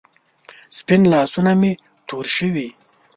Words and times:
سپین 0.77 1.01
لاسونه 1.13 1.51
مې 1.59 1.71
تور 2.07 2.25
شوې 2.35 2.67